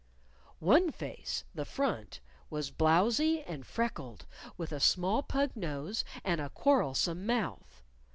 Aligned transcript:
_One 0.57 0.91
face 0.91 1.43
(the 1.53 1.63
front) 1.63 2.21
was 2.49 2.71
blowzy 2.71 3.43
and 3.45 3.63
freckled, 3.67 4.25
with 4.57 4.71
a 4.71 4.79
small 4.79 5.21
pug 5.21 5.55
nose 5.55 6.03
and 6.23 6.41
a 6.41 6.49
quarrelsome 6.49 7.23
mouth. 7.27 7.83